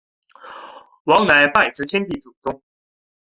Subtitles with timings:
[1.03, 2.63] 王乃拜辞天地祖宗。